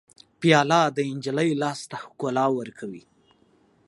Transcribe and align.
پیاله 0.39 0.81
د 0.95 0.97
نجلۍ 1.15 1.49
لاس 1.61 1.79
ته 1.89 1.97
ښکلا 2.03 2.45
ورکوي. 2.57 3.03